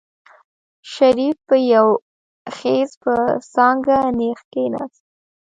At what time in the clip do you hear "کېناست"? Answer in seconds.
4.51-5.03